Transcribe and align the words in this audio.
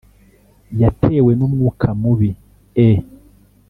yatewe 0.81 1.31
n 1.39 1.41
umwuka 1.47 1.87
mubi 2.01 2.29
e 2.87 2.89